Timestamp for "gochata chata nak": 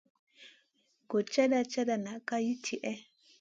1.09-2.19